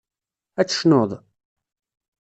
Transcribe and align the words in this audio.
Ad 0.59 0.67
tecnuḍ? 0.67 1.11